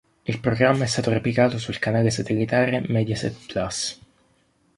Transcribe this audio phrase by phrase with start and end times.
[0.23, 3.99] Il programma è stato replicato sul canale satellitare Mediaset Plus.